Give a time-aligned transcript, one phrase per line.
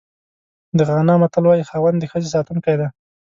[0.77, 2.87] د غانا متل وایي خاوند د ښځې ساتونکی دی.